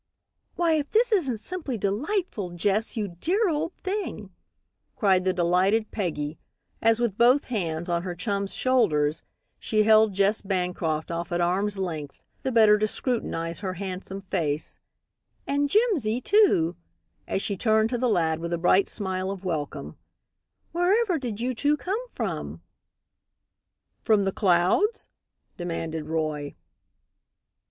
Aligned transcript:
"Why, 0.55 0.71
if 0.77 0.89
this 0.89 1.11
isn't 1.11 1.37
simply 1.41 1.77
delightful, 1.77 2.49
Jess, 2.53 2.97
you 2.97 3.09
dear 3.19 3.49
old 3.51 3.73
thing," 3.83 4.31
cried 4.95 5.25
the 5.25 5.31
delighted 5.31 5.91
Peggy, 5.91 6.39
as, 6.81 6.99
with 6.99 7.19
both 7.19 7.43
hands 7.53 7.87
on 7.87 8.01
her 8.01 8.15
chum's 8.15 8.51
shoulders, 8.55 9.21
she 9.59 9.83
held 9.83 10.15
Jess 10.15 10.41
Bancroft 10.41 11.11
off 11.11 11.31
at 11.31 11.39
arm's 11.39 11.77
length, 11.77 12.19
the 12.41 12.51
better 12.51 12.79
to 12.79 12.87
scrutinize 12.87 13.59
her 13.59 13.73
handsome 13.73 14.21
face, 14.21 14.79
"and 15.45 15.69
Jimsy, 15.69 16.19
too," 16.19 16.75
as 17.27 17.43
she 17.43 17.55
turned 17.55 17.91
to 17.91 17.97
the 17.99 18.09
lad 18.09 18.39
with 18.39 18.53
a 18.53 18.57
bright 18.57 18.87
smile 18.87 19.29
of 19.29 19.45
welcome; 19.45 19.97
"wherever 20.71 21.19
did 21.19 21.39
you 21.39 21.53
two 21.53 21.77
come 21.77 22.09
from?" 22.09 22.63
"From 24.01 24.23
the 24.23 24.31
clouds?" 24.31 25.09
demanded 25.57 26.07
Roy. 26.07 26.55